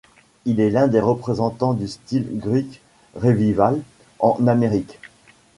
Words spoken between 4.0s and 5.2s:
en Amérique.